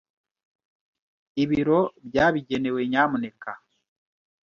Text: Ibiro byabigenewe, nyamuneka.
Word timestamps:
Ibiro 1.43 1.79
byabigenewe, 2.07 2.79
nyamuneka. 2.91 3.51